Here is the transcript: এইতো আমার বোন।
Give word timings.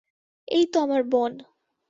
এইতো 0.47 0.77
আমার 0.79 1.01
বোন। 1.11 1.31